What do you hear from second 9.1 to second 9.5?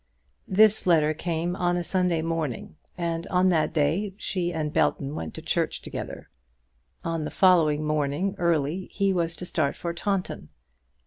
was to